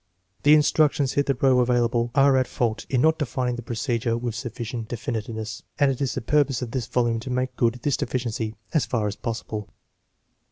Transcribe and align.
The 0.41 0.55
instructions 0.55 1.13
hitherto 1.13 1.59
available 1.59 2.09
are 2.15 2.35
at 2.35 2.47
fault 2.47 2.87
in 2.89 3.01
not 3.01 3.19
defining 3.19 3.55
the 3.55 3.61
procedure 3.61 4.17
with 4.17 4.33
sufficient 4.33 4.87
definiteness, 4.87 5.61
and 5.77 5.91
it 5.91 6.01
is 6.01 6.15
the 6.15 6.21
purpose 6.21 6.63
of 6.63 6.71
this 6.71 6.87
volume 6.87 7.19
to 7.19 7.29
make 7.29 7.55
good 7.55 7.75
this 7.83 7.97
deficiency 7.97 8.55
as 8.73 8.87
far 8.87 9.05
as 9.05 9.15
possible. 9.15 9.69